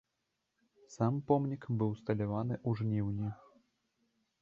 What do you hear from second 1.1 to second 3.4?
помнік быў усталяваны ў жніўні.